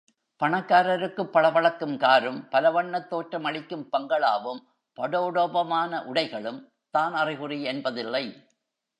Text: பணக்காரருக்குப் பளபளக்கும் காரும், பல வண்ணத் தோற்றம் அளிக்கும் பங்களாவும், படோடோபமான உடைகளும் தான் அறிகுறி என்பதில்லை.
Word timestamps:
பணக்காரருக்குப் 0.41 1.31
பளபளக்கும் 1.31 1.97
காரும், 1.97 2.47
பல 2.49 2.71
வண்ணத் 2.71 3.09
தோற்றம் 3.09 3.43
அளிக்கும் 3.43 3.89
பங்களாவும், 3.97 4.61
படோடோபமான 4.97 6.01
உடைகளும் 6.05 6.59
தான் 6.93 7.13
அறிகுறி 7.13 7.61
என்பதில்லை. 7.63 8.25